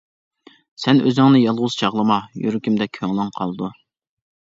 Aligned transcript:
سەن 0.83 1.01
ئۆزۈڭنى 1.09 1.43
يالغۇز 1.43 1.77
چاغلىما، 1.83 2.19
يۈرىكىمدە 2.47 2.91
كۆڭلۈڭ 3.01 3.33
قالىدۇ. 3.41 3.75